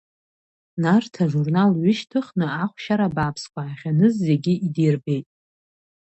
Нарҭ 0.81 1.13
ажурнал 1.23 1.71
ҩышьҭыхны 1.81 2.47
ахәшьара 2.63 3.07
бааԥсқәа 3.15 3.61
ахьаныз 3.71 4.13
зегьы 4.27 4.53
идирбеит. 4.65 5.27